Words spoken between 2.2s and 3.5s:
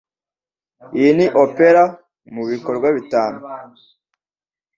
mubikorwa bitanu.